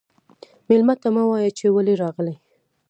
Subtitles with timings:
[0.67, 2.35] مېلمه ته مه وايه چې ولې راغلې.